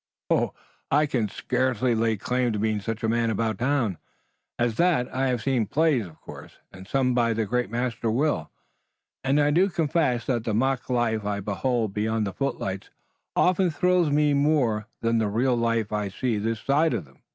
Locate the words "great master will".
7.45-8.49